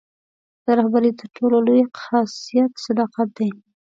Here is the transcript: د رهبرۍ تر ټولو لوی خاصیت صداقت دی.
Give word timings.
د 0.65 0.67
رهبرۍ 0.79 1.11
تر 1.19 1.27
ټولو 1.37 1.57
لوی 1.67 1.83
خاصیت 2.01 2.71
صداقت 2.85 3.27
دی. 3.37 3.49